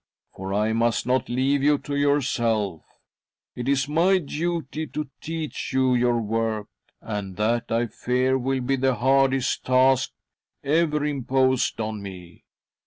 For 0.33 0.51
I 0.51 0.73
must 0.73 1.05
not 1.05 1.29
leave 1.29 1.61
you 1.61 1.77
to 1.77 1.95
yourself; 1.95 2.81
it 3.55 3.69
is 3.69 3.87
my 3.87 4.17
duty 4.17 4.87
to 4.87 5.09
teach 5.21 5.73
you 5.73 5.93
your 5.93 6.19
work, 6.19 6.69
.and 7.01 7.35
that, 7.37 7.71
I 7.71 7.85
fear, 7.85 8.35
will 8.35 8.61
be 8.61 8.77
the 8.77 8.95
hardest 8.95 9.63
task 9.63 10.09
ever 10.63 11.05
im 11.05 11.23
posed 11.25 11.79
on 11.79 12.01
me. 12.01 12.45